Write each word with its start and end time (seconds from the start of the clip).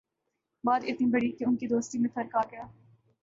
بات 0.63 0.81
اتنی 0.87 1.07
بڑھی 1.11 1.31
کہ 1.31 1.43
ان 1.43 1.55
کی 1.55 1.67
دوستی 1.67 1.99
میں 1.99 2.09
فرق 2.13 2.35
آگیا 2.35 2.65